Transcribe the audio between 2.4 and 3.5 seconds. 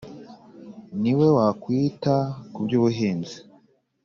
ku by’ubuhinzi